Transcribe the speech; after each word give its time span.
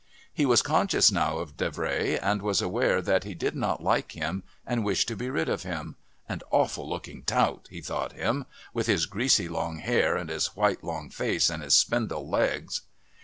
He 0.33 0.47
was 0.47 0.63
conscious 0.63 1.11
now 1.11 1.37
of 1.37 1.57
Davray 1.57 2.17
and 2.19 2.41
was 2.41 2.59
aware 2.59 3.03
that 3.03 3.23
he 3.23 3.35
did 3.35 3.55
not 3.55 3.83
like 3.83 4.13
him 4.13 4.41
and 4.65 4.83
wished 4.83 5.07
to 5.09 5.15
be 5.15 5.29
rid 5.29 5.47
of 5.47 5.61
him 5.61 5.95
"an 6.27 6.41
awful 6.49 6.89
looking 6.89 7.21
tout" 7.21 7.67
he 7.69 7.81
thought 7.81 8.13
him, 8.13 8.47
"with 8.73 8.87
his 8.87 9.05
greasy 9.05 9.47
long 9.47 9.77
hair 9.77 10.17
and 10.17 10.31
his 10.31 10.55
white 10.55 10.83
long 10.83 11.11
face 11.11 11.51
and 11.51 11.61
his 11.61 11.75
spindle 11.75 12.27
legs." 12.27 12.81